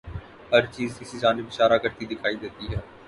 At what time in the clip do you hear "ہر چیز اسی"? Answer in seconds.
0.51-1.17